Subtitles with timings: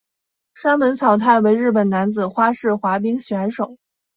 [0.55, 3.77] 山本草太为日本男子花式滑冰选手。